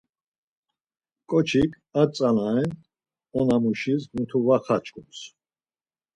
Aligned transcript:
Ǩoçik 1.29 1.71
ar 1.99 2.07
tzana 2.13 2.45
ren 2.55 2.71
onamuşis 3.39 4.03
mutu 4.15 4.39
var 4.47 4.61
xaçkums. 4.65 5.19